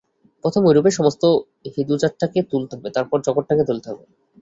[0.43, 1.23] প্রথমে ঐরূপে সমস্ত
[1.73, 4.03] হিঁদুজাতটাকে তুলতে হবে, তারপর জগৎটাকে তুলতে হবে।